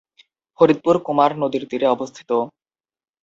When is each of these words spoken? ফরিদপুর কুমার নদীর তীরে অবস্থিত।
ফরিদপুর 0.59 0.95
কুমার 1.05 1.31
নদীর 1.41 1.63
তীরে 1.69 1.87
অবস্থিত। 1.87 2.29